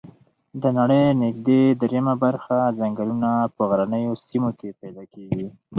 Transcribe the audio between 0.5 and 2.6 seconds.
د نړۍ نږدي دریمه برخه